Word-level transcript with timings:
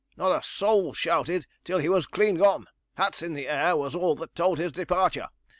Not 0.17 0.31
a 0.35 0.41
soul 0.41 0.93
shouted 0.95 1.45
till 1.63 1.77
he 1.77 1.87
was 1.87 2.07
clean 2.07 2.33
gone; 2.37 2.65
hats 2.97 3.21
in 3.21 3.33
the 3.33 3.47
air 3.47 3.77
was 3.77 3.93
all 3.93 4.15
that 4.15 4.33
told 4.33 4.57
his 4.57 4.71
departure. 4.71 5.27